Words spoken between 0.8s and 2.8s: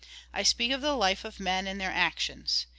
the life of men, and their actions.